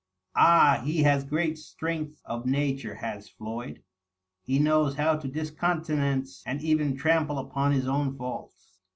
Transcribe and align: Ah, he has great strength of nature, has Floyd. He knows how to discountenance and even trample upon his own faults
Ah, 0.35 0.81
he 0.83 1.03
has 1.03 1.23
great 1.23 1.59
strength 1.59 2.19
of 2.25 2.47
nature, 2.47 2.95
has 2.95 3.29
Floyd. 3.29 3.83
He 4.41 4.57
knows 4.57 4.95
how 4.95 5.15
to 5.17 5.27
discountenance 5.27 6.41
and 6.43 6.59
even 6.59 6.97
trample 6.97 7.37
upon 7.37 7.71
his 7.71 7.87
own 7.87 8.15
faults 8.17 8.79